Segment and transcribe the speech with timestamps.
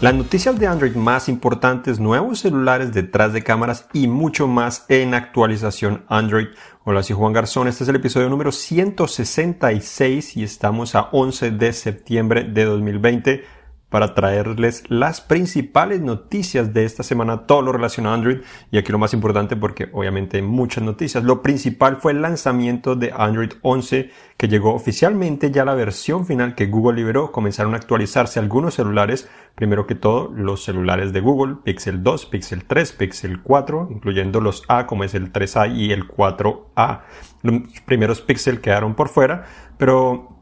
[0.00, 5.12] Las noticias de Android más importantes, nuevos celulares detrás de cámaras y mucho más en
[5.12, 6.46] actualización Android.
[6.84, 11.72] Hola, soy Juan Garzón, este es el episodio número 166 y estamos a 11 de
[11.72, 13.44] septiembre de 2020
[13.88, 18.38] para traerles las principales noticias de esta semana, todo lo relacionado a Android
[18.70, 21.24] y aquí lo más importante porque obviamente hay muchas noticias.
[21.24, 26.54] Lo principal fue el lanzamiento de Android 11 que llegó oficialmente ya la versión final
[26.54, 27.32] que Google liberó.
[27.32, 32.64] Comenzaron a actualizarse algunos celulares, primero que todo los celulares de Google, Pixel 2, Pixel
[32.64, 37.00] 3, Pixel 4, incluyendo los A como es el 3A y el 4A.
[37.42, 39.46] Los primeros Pixel quedaron por fuera,
[39.78, 40.37] pero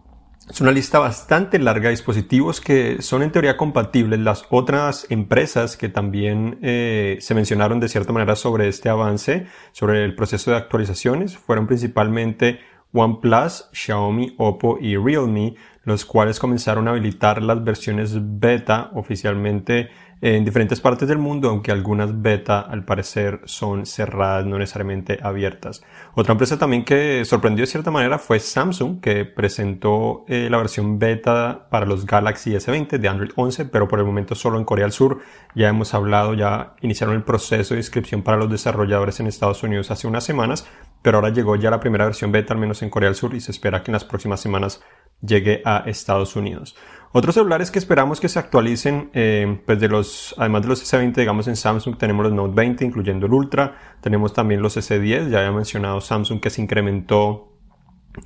[0.49, 4.21] es una lista bastante larga de dispositivos que son en teoría compatibles.
[4.21, 10.05] Las otras empresas que también eh, se mencionaron de cierta manera sobre este avance, sobre
[10.05, 12.61] el proceso de actualizaciones, fueron principalmente
[12.93, 19.91] OnePlus, Xiaomi, Oppo y Realme, los cuales comenzaron a habilitar las versiones beta oficialmente
[20.23, 25.83] en diferentes partes del mundo, aunque algunas beta al parecer son cerradas, no necesariamente abiertas.
[26.15, 30.99] Otra empresa también que sorprendió de cierta manera fue Samsung, que presentó eh, la versión
[30.99, 34.87] beta para los Galaxy S20 de Android 11, pero por el momento solo en Corea
[34.87, 35.21] del Sur.
[35.55, 39.91] Ya hemos hablado, ya iniciaron el proceso de inscripción para los desarrolladores en Estados Unidos
[39.91, 40.67] hace unas semanas,
[41.03, 43.41] pero ahora llegó ya la primera versión beta, al menos en Corea del Sur, y
[43.41, 44.83] se espera que en las próximas semanas
[45.21, 46.77] llegue a Estados Unidos.
[47.19, 51.15] Otros celulares que esperamos que se actualicen, eh, pues de los, además de los S20,
[51.15, 55.39] digamos en Samsung tenemos los Note 20, incluyendo el Ultra, tenemos también los S10, ya
[55.39, 57.55] había mencionado Samsung que se incrementó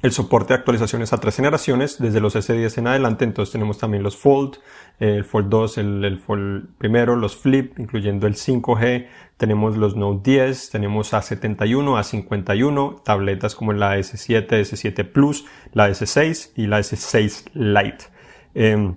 [0.02, 4.02] el soporte de actualizaciones a tres generaciones, desde los S10 en adelante, entonces tenemos también
[4.02, 4.58] los Fold,
[4.98, 10.32] el Fold 2, el, el, Fold primero, los Flip, incluyendo el 5G, tenemos los Note
[10.32, 17.50] 10, tenemos A71, A51, tabletas como la S7, S7 Plus, la S6 y la S6
[17.54, 18.09] Lite.
[18.54, 18.94] Em,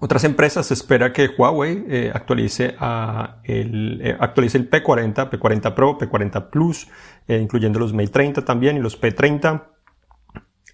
[0.00, 5.74] otras empresas se espera que Huawei eh, actualice, a el, eh, actualice el P40, P40
[5.74, 6.88] Pro, P40 Plus,
[7.26, 9.64] eh, incluyendo los Mate 30 también y los P30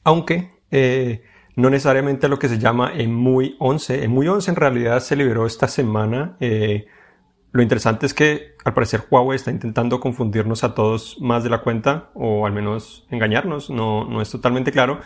[0.02, 0.50] aunque
[1.56, 4.04] no necesariamente lo que se llama EMUI 11.
[4.04, 6.36] EMUI 11 en realidad se liberó esta semana.
[7.52, 11.58] Lo interesante es que al parecer Huawei está intentando confundirnos a todos más de la
[11.58, 15.00] cuenta o al menos engañarnos, no, no es totalmente claro.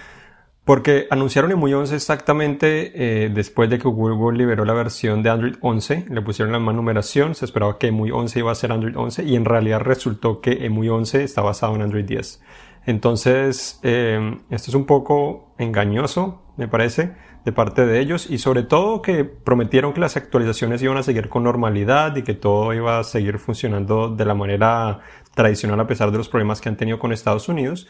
[0.64, 5.56] Porque anunciaron EMUI 11 exactamente eh, después de que Google liberó la versión de Android
[5.60, 8.96] 11, le pusieron la más numeración, se esperaba que EMUI 11 iba a ser Android
[8.96, 12.40] 11 y en realidad resultó que EMUI 11 está basado en Android 10.
[12.86, 17.12] Entonces, eh, esto es un poco engañoso, me parece,
[17.44, 21.28] de parte de ellos y sobre todo que prometieron que las actualizaciones iban a seguir
[21.28, 25.00] con normalidad y que todo iba a seguir funcionando de la manera
[25.34, 27.88] tradicional a pesar de los problemas que han tenido con Estados Unidos,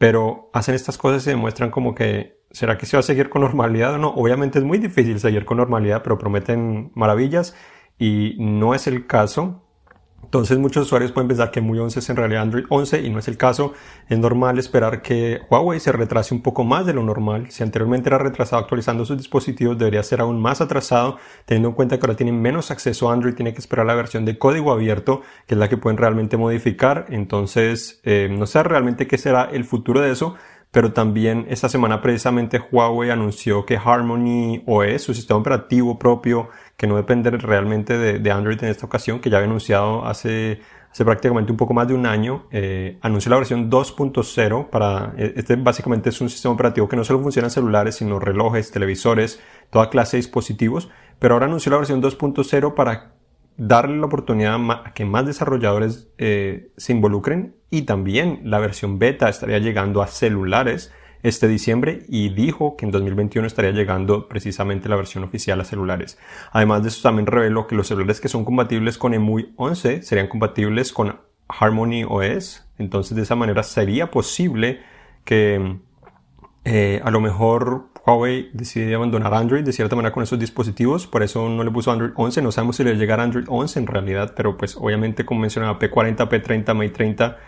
[0.00, 3.42] pero hacen estas cosas y demuestran como que ¿será que se va a seguir con
[3.42, 4.08] normalidad o no?
[4.08, 7.54] Obviamente es muy difícil seguir con normalidad, pero prometen maravillas
[7.98, 9.62] y no es el caso.
[10.22, 13.18] Entonces muchos usuarios pueden pensar que MUI 11 es en realidad Android 11 y no
[13.18, 13.72] es el caso.
[14.08, 17.50] Es normal esperar que Huawei se retrase un poco más de lo normal.
[17.50, 21.16] Si anteriormente era retrasado actualizando sus dispositivos, debería ser aún más atrasado,
[21.46, 24.24] teniendo en cuenta que ahora tienen menos acceso a Android, tiene que esperar la versión
[24.24, 27.06] de código abierto, que es la que pueden realmente modificar.
[27.08, 30.36] Entonces, eh, no sé realmente qué será el futuro de eso,
[30.70, 36.86] pero también esta semana precisamente Huawei anunció que Harmony OS, su sistema operativo propio, que
[36.86, 40.60] no depende realmente de, Android en esta ocasión, que ya había anunciado hace,
[40.92, 45.34] hace prácticamente un poco más de un año, eh, anunció la versión 2.0 para, eh,
[45.36, 49.40] este básicamente es un sistema operativo que no solo funciona en celulares, sino relojes, televisores,
[49.70, 50.88] toda clase de dispositivos,
[51.18, 53.19] pero ahora anunció la versión 2.0 para
[53.60, 59.28] darle la oportunidad a que más desarrolladores eh, se involucren y también la versión beta
[59.28, 64.96] estaría llegando a celulares este diciembre y dijo que en 2021 estaría llegando precisamente la
[64.96, 66.18] versión oficial a celulares.
[66.52, 70.28] Además de eso también reveló que los celulares que son compatibles con EMUI 11 serían
[70.28, 72.66] compatibles con Harmony OS.
[72.78, 74.80] Entonces de esa manera sería posible
[75.26, 75.80] que
[76.64, 81.22] eh, a lo mejor Huawei decide abandonar Android de cierta manera con esos dispositivos, por
[81.22, 84.32] eso no le puso Android 11, no sabemos si le llegará Android 11 en realidad,
[84.36, 87.38] pero pues obviamente como mencionaba P40, P30, Mate 30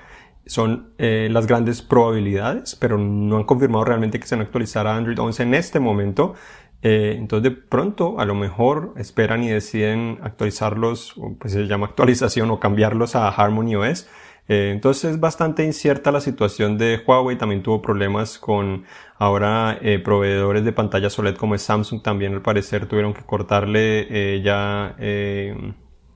[0.46, 4.86] son eh, las grandes probabilidades, pero no han confirmado realmente que se van a actualizar
[4.86, 6.34] a Android 11 en este momento.
[6.82, 12.50] Eh, entonces de pronto a lo mejor esperan y deciden actualizarlos, pues se llama actualización
[12.50, 14.08] o cambiarlos a Harmony OS.
[14.48, 17.38] Eh, entonces es bastante incierta la situación de Huawei.
[17.38, 18.84] También tuvo problemas con
[19.18, 22.02] ahora eh, proveedores de pantallas OLED como Samsung.
[22.02, 24.96] También al parecer tuvieron que cortarle eh, ya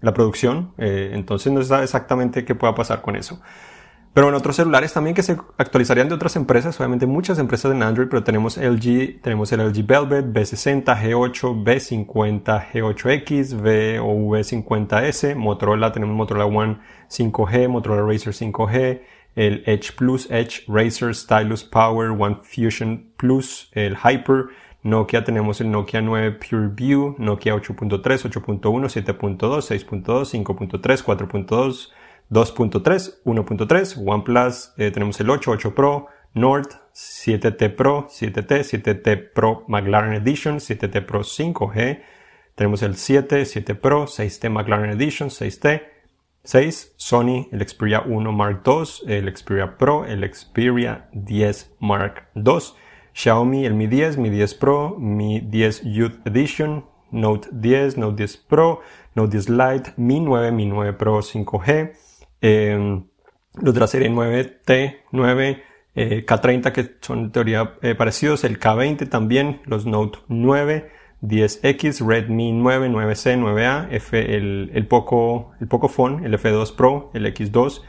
[0.03, 0.73] la producción.
[0.79, 3.41] entonces no se sabe exactamente qué pueda pasar con eso.
[4.17, 7.83] Pero en otros celulares también que se actualizarían de otras empresas, obviamente muchas empresas en
[7.83, 15.35] Android, pero tenemos LG, tenemos el LG Velvet, B60, G8, B50, G8X, V o V50S,
[15.37, 16.79] Motorola, tenemos Motorola One
[17.11, 19.03] 5G, Motorola Racer 5G,
[19.35, 24.47] el Edge Plus, Edge, Racer, Stylus Power, One Fusion Plus, el Hyper,
[24.83, 31.91] Nokia tenemos el Nokia 9 Pure View, Nokia 8.3, 8.1, 7.2, 6.2, 5.3, 4.2,
[32.31, 39.65] 2.3, 1.3, OnePlus, eh, tenemos el 8, 8 Pro, Nord, 7T Pro, 7T, 7T Pro
[39.69, 42.03] McLaren Edition, 7T Pro 5G,
[42.55, 45.83] tenemos el 7, 7 Pro, 6T McLaren Edition, 6T,
[46.43, 52.59] 6 Sony, el Xperia 1 Mark II, el Xperia Pro, el Xperia 10 Mark II,
[53.13, 58.37] Xiaomi, el Mi 10, Mi 10 Pro, Mi 10 Youth Edition, Note 10, Note 10
[58.37, 58.81] Pro,
[59.15, 61.95] Note 10 Lite, Mi 9, Mi 9 Pro 5G,
[62.49, 63.05] Em,
[63.61, 65.63] los de la serie 9T, 9,
[65.97, 70.91] K30 que son en teoría eh, parecidos, el K20 también, los Note 9,
[71.23, 77.27] 10X, Redmi 9, 9C, 9A, F, el, el, Poco, el Pocophone, el F2 Pro, el
[77.27, 77.83] X2,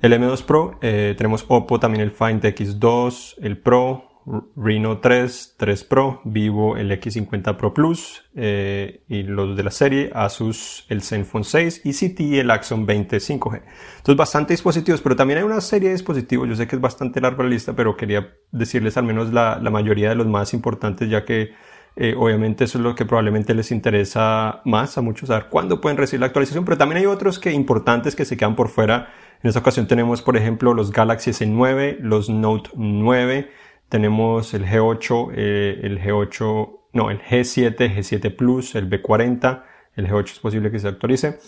[0.00, 4.11] el M2 Pro, eh, tenemos Oppo también el Find X2, el Pro,
[4.56, 10.10] Reno 3, 3 Pro, Vivo el X50 Pro Plus eh, y los de la serie
[10.14, 13.62] Asus el Zenfone 6 y CT el Axon 20 5G.
[13.96, 17.20] Entonces bastante dispositivos, pero también hay una serie de dispositivos, yo sé que es bastante
[17.20, 21.08] larga la lista, pero quería decirles al menos la, la mayoría de los más importantes
[21.10, 21.50] ya que
[21.94, 25.98] eh, obviamente eso es lo que probablemente les interesa más a muchos, saber cuándo pueden
[25.98, 29.12] recibir la actualización, pero también hay otros que importantes que se quedan por fuera.
[29.42, 33.50] En esta ocasión tenemos, por ejemplo, los Galaxy S9, los Note 9,
[33.92, 39.64] tenemos el G8, eh, el G8, no, el G7, G7 Plus, el B40,
[39.96, 41.38] el G8 es posible que se actualice.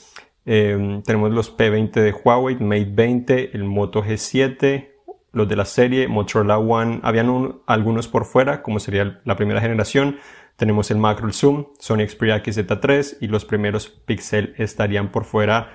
[0.44, 4.90] Em, tenemos los P20 de Huawei, Mate 20, el Moto G7,
[5.32, 10.18] los de la serie, Motorola One, habían algunos por fuera, como sería la primera generación.
[10.56, 15.70] Tenemos el Macro, el Zoom, Sony Xperia XZ3 y los primeros Pixel estarían por fuera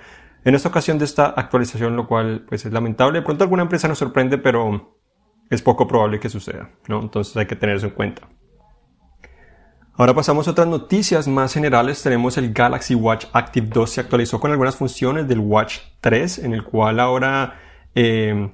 [0.46, 3.20] en esta ocasión de esta actualización, lo cual pues es lamentable.
[3.20, 4.99] De pronto alguna empresa nos sorprende, pero
[5.50, 7.02] es poco probable que suceda, ¿no?
[7.02, 8.28] Entonces hay que tener eso en cuenta.
[10.00, 12.02] Ahora pasamos a otras noticias más generales.
[12.02, 16.54] Tenemos el Galaxy Watch Active 2 se actualizó con algunas funciones del Watch 3, en
[16.54, 17.60] el cual ahora
[17.96, 18.50] eh,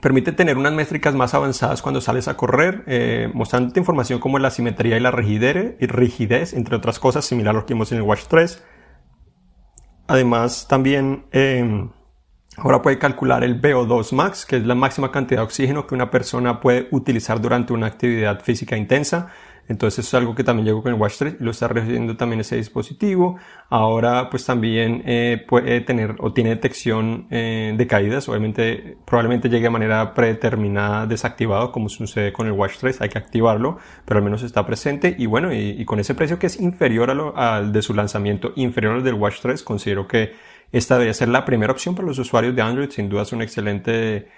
[0.00, 3.28] permite tener unas métricas más avanzadas cuando sales a correr, eh,
[3.74, 7.90] información como la simetría y la rigidez, entre otras cosas, similar a lo que vimos
[7.90, 8.62] en el Watch 3.
[10.06, 11.88] Además, también eh,
[12.60, 16.10] Ahora puede calcular el VO2 max, que es la máxima cantidad de oxígeno que una
[16.10, 19.28] persona puede utilizar durante una actividad física intensa.
[19.68, 22.16] Entonces eso es algo que también llegó con el Watch 3 y lo está recibiendo
[22.16, 23.36] también ese dispositivo.
[23.68, 28.28] Ahora pues también eh, puede tener o tiene detección eh, de caídas.
[28.28, 33.02] Obviamente probablemente llegue de manera predeterminada desactivado como sucede con el Watch 3.
[33.02, 35.14] Hay que activarlo, pero al menos está presente.
[35.18, 39.04] Y bueno, y, con ese precio que es inferior al de su lanzamiento, inferior al
[39.04, 40.32] del Watch 3, considero que
[40.72, 42.90] esta debería ser la primera opción para los usuarios de Android.
[42.90, 44.28] Sin duda es un excelente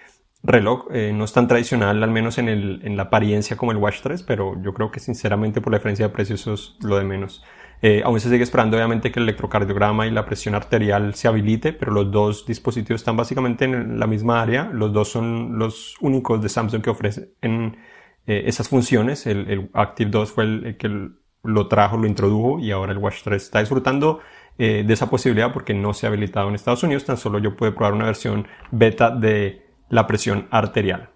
[0.43, 0.87] reloj.
[0.93, 4.01] Eh, no es tan tradicional, al menos en, el, en, la apariencia como el Watch
[4.03, 7.43] 3, pero yo creo que sinceramente por la diferencia de precios es lo de menos.
[7.83, 11.73] Eh, aún se sigue esperando obviamente que el electrocardiograma y la presión arterial se habilite,
[11.73, 14.71] pero los dos dispositivos están básicamente en la misma área.
[14.73, 19.27] Los dos son los únicos de Samsung que ofrecen eh, esas funciones.
[19.27, 21.11] El, el, Active 2 fue el, el que
[21.43, 24.21] lo trajo, lo introdujo y ahora el Watch 3 está disfrutando
[24.63, 27.57] eh, de esa posibilidad porque no se ha habilitado en Estados Unidos, tan solo yo
[27.57, 31.09] puedo probar una versión beta de la presión arterial.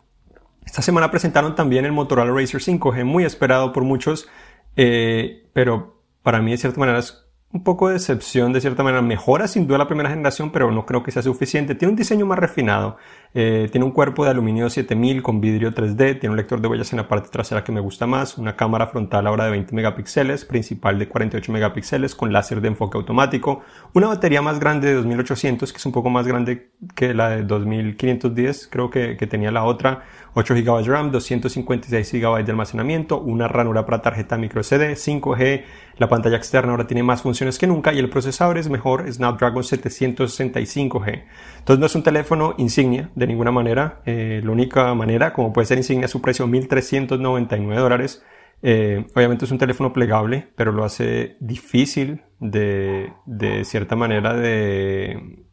[0.64, 4.30] Esta semana presentaron también el Motorola Racer 5G, muy esperado por muchos,
[4.76, 7.23] eh, pero para mí de cierta manera es
[7.54, 9.00] un poco de decepción de cierta manera.
[9.00, 11.76] Mejora sin duda la primera generación, pero no creo que sea suficiente.
[11.76, 12.96] Tiene un diseño más refinado.
[13.32, 16.18] Eh, tiene un cuerpo de aluminio 7000 con vidrio 3D.
[16.18, 18.38] Tiene un lector de huellas en la parte trasera que me gusta más.
[18.38, 22.98] Una cámara frontal ahora de 20 megapíxeles, principal de 48 megapíxeles con láser de enfoque
[22.98, 23.62] automático.
[23.92, 27.44] Una batería más grande de 2800, que es un poco más grande que la de
[27.44, 30.02] 2510, creo que, que tenía la otra
[30.34, 35.64] 8 GB de RAM, 256 GB de almacenamiento, una ranura para tarjeta micro SD, 5G,
[35.96, 39.62] la pantalla externa ahora tiene más funciones que nunca y el procesador es mejor, Snapdragon
[39.62, 41.24] 765G.
[41.58, 45.66] Entonces no es un teléfono insignia de ninguna manera, eh, la única manera como puede
[45.66, 48.24] ser insignia su precio 1.399 dólares.
[48.62, 55.43] Eh, obviamente es un teléfono plegable, pero lo hace difícil de, de cierta manera de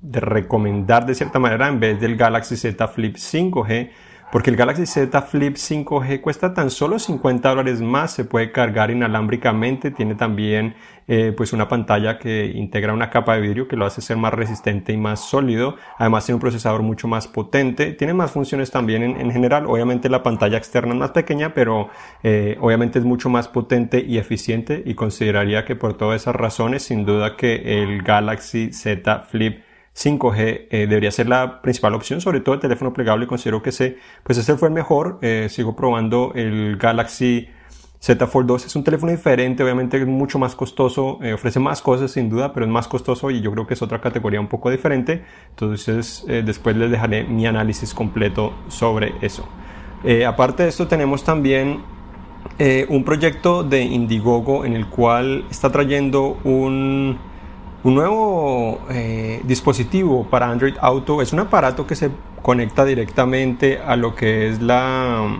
[0.00, 3.90] de recomendar de cierta manera en vez del Galaxy Z Flip 5G
[4.30, 8.90] porque el Galaxy Z Flip 5G cuesta tan solo 50 dólares más, se puede cargar
[8.90, 10.74] inalámbricamente, tiene también
[11.06, 14.34] eh, pues una pantalla que integra una capa de vidrio que lo hace ser más
[14.34, 19.02] resistente y más sólido, además tiene un procesador mucho más potente, tiene más funciones también
[19.02, 21.88] en, general, obviamente la pantalla externa es más pequeña, pero
[22.22, 26.82] eh, obviamente es mucho más potente y eficiente y consideraría que por todas esas razones,
[26.82, 29.67] sin duda que el Galaxy Z Flip
[29.98, 33.26] 5G eh, debería ser la principal opción, sobre todo el teléfono plegable.
[33.26, 35.18] Considero que ese, pues ese fue el mejor.
[35.22, 37.48] Eh, sigo probando el Galaxy
[37.98, 38.66] Z Fold 2.
[38.66, 42.52] Es un teléfono diferente, obviamente es mucho más costoso, eh, ofrece más cosas sin duda,
[42.52, 45.24] pero es más costoso y yo creo que es otra categoría un poco diferente.
[45.50, 49.48] Entonces después les dejaré mi análisis completo sobre eso.
[50.28, 51.82] aparte de esto tenemos también
[52.88, 57.18] un proyecto de Indiegogo en el cual está trayendo un
[57.88, 62.10] un nuevo eh, dispositivo para Android Auto es un aparato que se
[62.42, 65.38] conecta directamente a lo que es la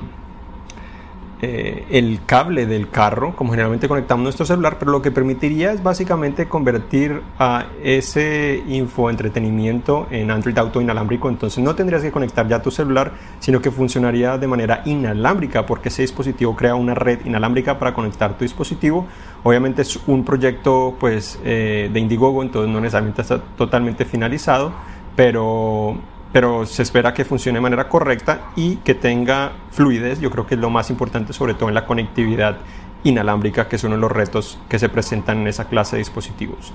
[1.41, 5.85] eh, el cable del carro, como generalmente conectamos nuestro celular, pero lo que permitiría es
[5.85, 11.29] básicamente convertir a ese infoentretenimiento en Android Auto inalámbrico.
[11.29, 15.91] Entonces no tendrías que conectar ya tu celular, sino que funcionaría de manera inalámbrica, porque
[15.91, 19.07] ese dispositivo crea una red inalámbrica para conectar tu dispositivo.
[19.45, 24.73] Obviamente es un proyecto pues, eh, de Indiegogo, entonces no necesariamente está totalmente finalizado,
[25.15, 25.99] pero
[26.33, 30.21] pero se espera que funcione de manera correcta y que tenga fluidez.
[30.21, 32.59] Yo creo que es lo más importante, sobre todo en la conectividad
[33.05, 36.73] inalámbrica, que es uno de los retos que se presentan en esa clase de dispositivos.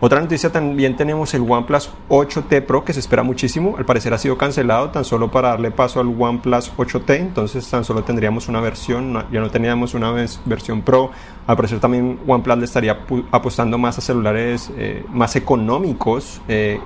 [0.00, 3.76] Otra noticia también tenemos el OnePlus 8T Pro que se espera muchísimo.
[3.78, 7.16] Al parecer ha sido cancelado tan solo para darle paso al OnePlus 8T.
[7.20, 10.12] Entonces tan solo tendríamos una versión, ya no teníamos una
[10.44, 11.10] versión Pro.
[11.46, 12.98] Al parecer también OnePlus le estaría
[13.30, 16.80] apostando más a celulares eh, más económicos eh,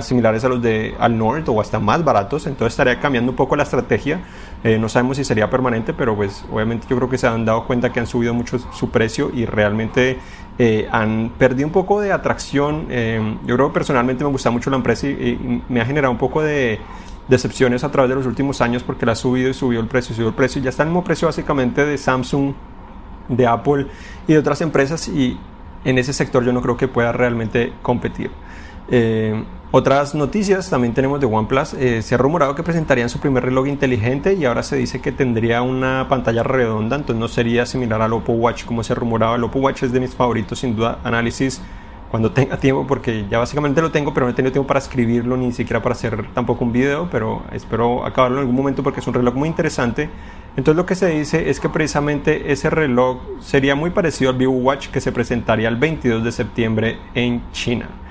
[0.00, 3.56] similares a los de al Nord o hasta más baratos, entonces estaría cambiando un poco
[3.56, 4.20] la estrategia.
[4.64, 7.66] Eh, no sabemos si sería permanente, pero pues obviamente yo creo que se han dado
[7.66, 10.18] cuenta que han subido mucho su precio y realmente
[10.58, 12.86] eh, han perdido un poco de atracción.
[12.90, 16.18] Eh, yo creo que personalmente me gusta mucho la empresa y, me ha generado un
[16.18, 16.78] poco de
[17.28, 20.14] decepciones a través de los últimos años porque la ha subido y subió el precio,
[20.14, 22.52] subió el precio y ya está el mismo precio básicamente de Samsung,
[23.28, 23.86] de Apple
[24.28, 25.38] y de otras empresas y
[25.84, 28.30] en ese sector yo no creo que pueda realmente competir.
[29.74, 31.72] Otras noticias también tenemos de OnePlus.
[31.72, 35.12] Eh, se ha rumorado que presentarían su primer reloj inteligente y ahora se dice que
[35.12, 39.36] tendría una pantalla redonda, entonces no sería similar al Oppo Watch como se rumoraba.
[39.36, 40.98] El Oppo Watch es de mis favoritos, sin duda.
[41.02, 41.62] Análisis
[42.10, 45.38] cuando tenga tiempo, porque ya básicamente lo tengo, pero no he tenido tiempo para escribirlo
[45.38, 49.06] ni siquiera para hacer tampoco un video, pero espero acabarlo en algún momento porque es
[49.06, 50.10] un reloj muy interesante.
[50.54, 54.52] Entonces lo que se dice es que precisamente ese reloj sería muy parecido al Vivo
[54.52, 58.01] Watch que se presentaría el 22 de septiembre en China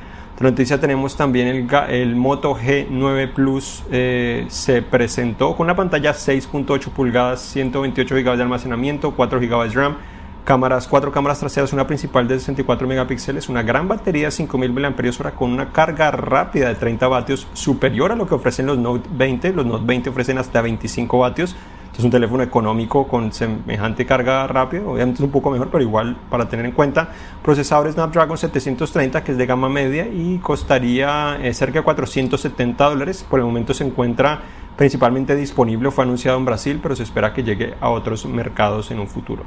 [0.42, 6.90] noticia tenemos también el, el Moto G9 Plus eh, se presentó con una pantalla 6.8
[6.90, 9.98] pulgadas, 128 GB de almacenamiento, 4 GB de RAM,
[10.46, 15.32] cámaras, 4 cámaras traseras, una principal de 64 megapíxeles, una gran batería de 5000 mAh
[15.36, 19.54] con una carga rápida de 30 vatios superior a lo que ofrecen los Note 20.
[19.54, 21.56] Los Note 20 ofrecen hasta 25 vatios
[22.02, 26.18] es un teléfono económico con semejante carga rápida, obviamente es un poco mejor, pero igual
[26.32, 27.10] para tener en cuenta.
[27.44, 33.24] Procesador Snapdragon 730 que es de gama media y costaría eh, cerca de 470 dólares.
[33.30, 34.42] Por el momento se encuentra
[34.76, 39.00] principalmente disponible, fue anunciado en Brasil, pero se espera que llegue a otros mercados en
[39.00, 39.44] un futuro.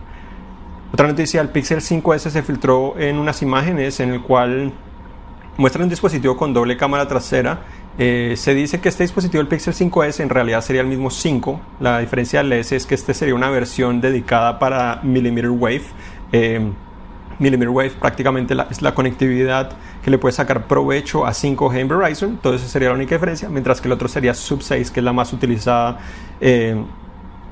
[0.92, 4.73] Otra noticia, el Pixel 5S se filtró en unas imágenes en el cual
[5.56, 7.62] muestra un dispositivo con doble cámara trasera
[7.96, 11.60] eh, se dice que este dispositivo, el Pixel 5S, en realidad sería el mismo 5.
[11.80, 15.84] La diferencia del S es que este sería una versión dedicada para millimeter wave.
[16.32, 16.72] Eh,
[17.38, 19.70] millimeter wave prácticamente es la conectividad
[20.02, 22.30] que le puede sacar provecho a 5G en Verizon.
[22.30, 23.48] Entonces sería la única diferencia.
[23.48, 25.98] Mientras que el otro sería Sub 6, que es la más utilizada
[26.40, 26.76] eh,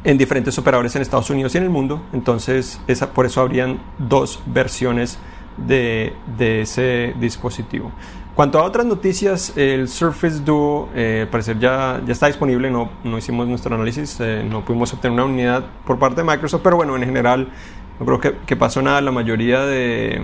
[0.03, 2.03] en diferentes operadores en Estados Unidos y en el mundo.
[2.13, 2.81] Entonces
[3.15, 5.19] por eso habrían dos versiones
[5.57, 7.93] de ese dispositivo.
[8.35, 13.19] Cuanto a otras noticias, el Surface Duo, eh, parecer ya, ya está disponible, no, no
[13.19, 16.97] hicimos nuestro análisis, eh, no pudimos obtener una unidad por parte de Microsoft, pero bueno,
[16.97, 17.49] en general
[18.01, 20.23] no creo que, que pasó nada, la mayoría de,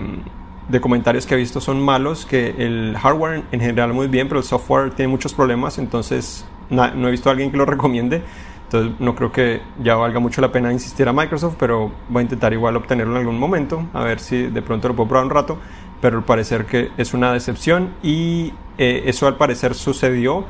[0.69, 4.39] de, comentarios que he visto son malos, que el hardware en general muy bien, pero
[4.39, 8.23] el software tiene muchos problemas, entonces no he visto a alguien que lo recomiende,
[8.63, 12.23] entonces no creo que ya valga mucho la pena insistir a Microsoft, pero voy a
[12.23, 15.31] intentar igual obtenerlo en algún momento, a ver si de pronto lo puedo probar un
[15.31, 15.59] rato
[16.01, 20.45] pero al parecer que es una decepción y eh, eso al parecer sucedió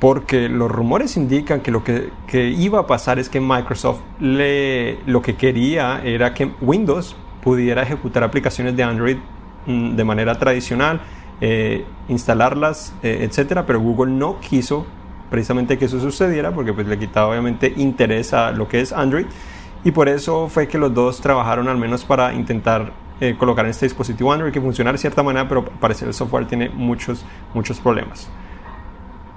[0.00, 5.22] porque los rumores indican que lo que, iba a pasar es que Microsoft le, lo
[5.22, 9.16] que quería era que Windows pudiera ejecutar aplicaciones de Android
[9.66, 11.00] mm, de manera tradicional,
[11.40, 14.84] eh, instalarlas, eh, etcétera, pero Google no quiso
[15.30, 19.26] precisamente que eso sucediera porque pues le quitaba obviamente interés a lo que es Android
[19.84, 22.92] y por eso fue que los dos trabajaron al menos para intentar
[23.30, 26.14] eh, colocar en este dispositivo Android que funciona de cierta manera, pero parece que el
[26.14, 28.28] software tiene muchos, muchos problemas.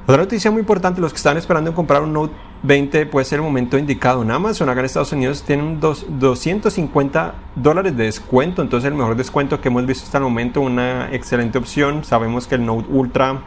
[0.07, 3.39] Otra noticia muy importante, los que están esperando en comprar un Note 20 puede ser
[3.39, 4.69] el momento indicado en Amazon.
[4.69, 9.67] Acá en Estados Unidos tienen dos, 250 dólares de descuento, entonces el mejor descuento que
[9.67, 12.05] hemos visto hasta el momento, una excelente opción.
[12.05, 13.41] Sabemos que el Note Ultra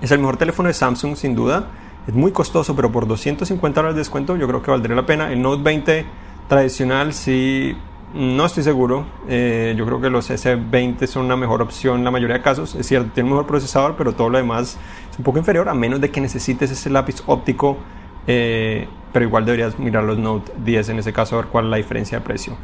[0.00, 1.66] es el mejor teléfono de Samsung sin duda.
[2.06, 5.32] Es muy costoso, pero por 250 dólares de descuento yo creo que valdría la pena.
[5.32, 6.06] El Note 20
[6.48, 7.76] tradicional sí
[8.14, 9.04] no estoy seguro.
[9.28, 12.74] Eh, yo creo que los S20 son una mejor opción en la mayoría de casos.
[12.76, 14.78] Es cierto, tiene un mejor procesador, pero todo lo demás
[15.10, 17.76] es un poco inferior, a menos de que necesites ese lápiz óptico.
[18.26, 21.70] Eh, pero igual deberías mirar los Note 10 en ese caso, a ver cuál es
[21.72, 22.56] la diferencia de precio.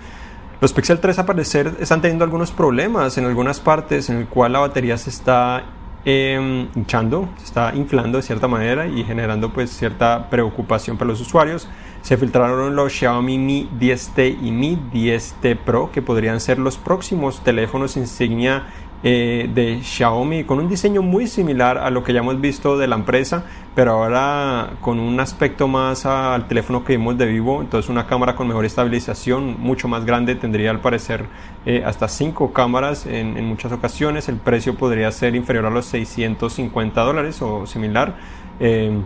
[0.61, 4.52] Los Pixel 3 a parecer están teniendo algunos problemas en algunas partes en el cual
[4.52, 5.64] la batería se está
[6.04, 11.21] eh, hinchando, se está inflando de cierta manera y generando pues cierta preocupación para los
[11.21, 11.69] usuarios.
[12.02, 17.42] Se filtraron los Xiaomi Mi 10T y Mi 10T Pro, que podrían ser los próximos
[17.45, 18.64] teléfonos insignia
[19.02, 22.87] eh, de Xiaomi con un diseño muy similar a lo que ya hemos visto de
[22.87, 27.88] la empresa, pero ahora con un aspecto más al teléfono que vimos de vivo, entonces
[27.88, 31.25] una cámara con mejor estabilización, mucho más grande, tendría al parecer
[31.64, 37.00] eh, hasta 5 cámaras en, muchas ocasiones, el precio podría ser inferior a los 650
[37.00, 38.16] dólares o similar.
[38.61, 39.00] Eh,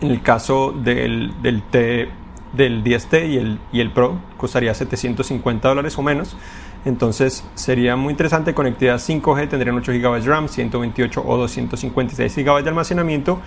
[0.00, 2.08] en el caso del, del T
[2.52, 6.36] del 10T y el, y el Pro costaría 750 dólares o menos.
[6.84, 12.62] Entonces sería muy interesante conectividad 5G, tendrían 8 GB de RAM, 128 o 256 GB
[12.62, 13.40] de almacenamiento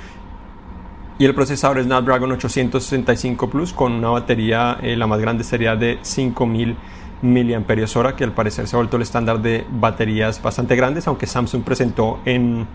[1.21, 5.99] y el procesador Snapdragon 865 Plus con una batería, eh, la más grande sería de
[6.01, 6.75] 5000
[7.21, 11.61] mAh, que al parecer se ha vuelto el estándar de baterías bastante grandes, aunque Samsung
[11.61, 12.65] presentó en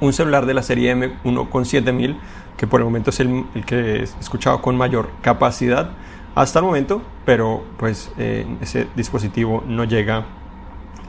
[0.00, 2.16] un celular de la serie M, uno con 7000,
[2.56, 5.90] que por el momento es el, que he escuchado con mayor capacidad
[6.34, 10.26] hasta el momento, pero pues eh, ese dispositivo no llega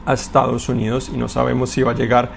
[0.06, 2.32] a Estados Unidos y no sabemos si va a llegar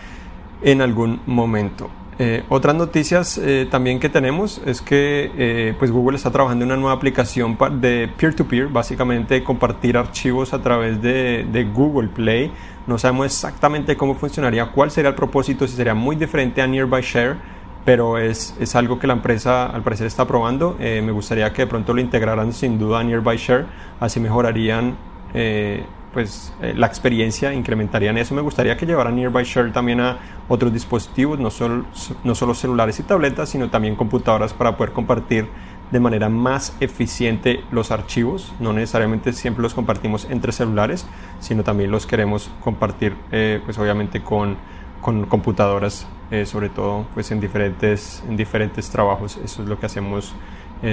[0.62, 1.90] en algún momento.
[2.20, 6.80] Eh, otras noticias eh, también que tenemos es que pues Google está trabajando en una
[6.80, 12.52] nueva aplicación de peer-to-peer, básicamente compartir archivos a través de, Google Play
[12.86, 17.02] no sabemos exactamente cómo funcionaría, cuál sería el propósito, si sería muy diferente a Nearby
[17.02, 17.38] Share,
[17.86, 20.78] pero es, es algo que la empresa al parecer está probando.
[20.80, 23.66] Eh, me gustaría que de pronto lo integraran sin duda a Nearby Share,
[24.00, 24.96] así mejorarían
[25.34, 28.36] eh, pues, eh, la experiencia, incrementarían eso.
[28.36, 31.86] Me gustaría que llevaran Nearby Share también a otros dispositivos, no solo,
[32.24, 35.48] no solo celulares y tabletas, sino también computadoras para poder compartir
[35.92, 38.54] de manera más eficiente los archivos.
[38.60, 41.06] No necesariamente siempre los compartimos entre celulares,
[41.40, 44.58] sino también los queremos compartir, eh, pues obviamente con,
[45.02, 49.40] con computadoras, eh, sobre todo pues en diferentes, en diferentes trabajos.
[49.44, 50.34] Eso es lo que hacemos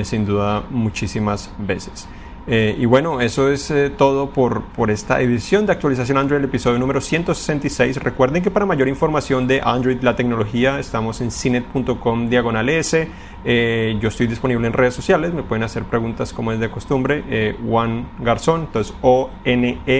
[0.05, 2.07] sin duda muchísimas veces.
[2.46, 6.46] Eh, y bueno, eso es eh, todo por, por, esta edición de actualización Android, el
[6.46, 7.98] episodio número 166.
[7.98, 13.09] Recuerden que para mayor información de Android, la tecnología, estamos en cinet.com diagonal S.
[13.44, 17.57] Eh, yo estoy disponible en redes sociales, me pueden hacer preguntas como es de costumbre.
[17.66, 19.90] Juan Garzón, entonces O-N-E-G-A-R-Z-O-N.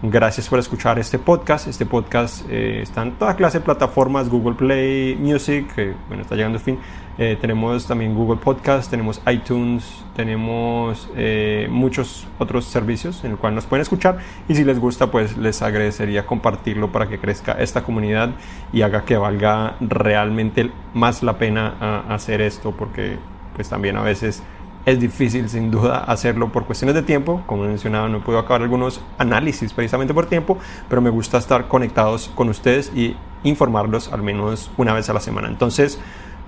[0.00, 1.66] Gracias por escuchar este podcast.
[1.66, 6.60] Este podcast está en toda clase de plataformas, Google Play Music, bueno, está llegando a
[6.60, 6.78] fin.
[7.18, 13.56] Eh, tenemos también Google Podcast, tenemos iTunes, tenemos eh, muchos otros servicios en el cual
[13.56, 17.82] nos pueden escuchar y si les gusta pues les agradecería compartirlo para que crezca esta
[17.82, 18.30] comunidad
[18.72, 23.16] y haga que valga realmente más la pena hacer esto porque
[23.56, 24.44] pues también a veces
[24.90, 27.42] es difícil sin duda hacerlo por cuestiones de tiempo.
[27.46, 31.68] Como he mencionado, no puedo acabar algunos análisis precisamente por tiempo, pero me gusta estar
[31.68, 35.48] conectados con ustedes y informarlos al menos una vez a la semana.
[35.48, 35.98] Entonces,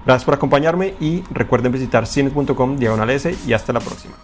[0.07, 4.15] Gracias por acompañarme y recuerden visitar cine.com diagonal S y hasta la próxima.